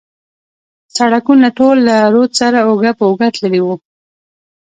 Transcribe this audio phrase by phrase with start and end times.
[0.97, 3.67] سړکونه ټول له رود سره اوږه پر اوږه تللي و.